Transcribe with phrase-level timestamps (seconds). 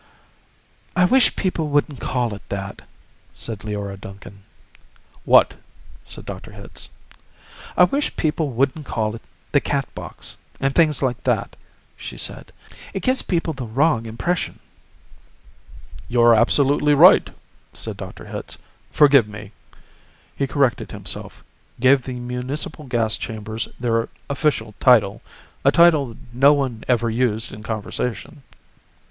[0.95, 2.81] "I wish people wouldn't call it that,"
[3.35, 4.41] said Leora Duncan.
[5.25, 5.57] "What?"
[6.05, 6.53] said Dr.
[6.53, 6.89] Hitz.
[7.77, 11.55] "I wish people wouldn't call it 'the Catbox,' and things like that,"
[11.95, 12.51] she said.
[12.95, 14.57] "It gives people the wrong impression."
[16.07, 17.29] "You're absolutely right,"
[17.71, 18.25] said Dr.
[18.25, 18.57] Hitz.
[18.89, 19.51] "Forgive me."
[20.35, 21.43] He corrected himself,
[21.79, 25.21] gave the municipal gas chambers their official title,
[25.63, 28.41] a title no one ever used in conversation.